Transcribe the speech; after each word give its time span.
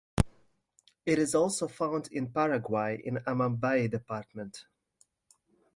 It 1.05 1.19
is 1.19 1.35
also 1.35 1.67
found 1.67 2.11
in 2.11 2.33
Paraguay 2.33 2.99
in 3.05 3.17
Amambay 3.17 3.87
Department. 3.91 4.65